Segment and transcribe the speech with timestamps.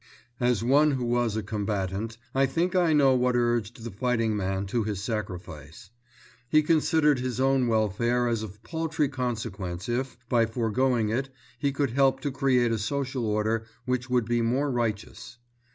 [0.39, 4.65] As one who was a combatant, I think I know what urged the fighting man
[4.65, 5.91] to his sacrifice.
[6.49, 11.29] He considered his own welfare as of paltry consequence if, by foregoing it,
[11.59, 15.37] he could help to create a social order which would be more righteous.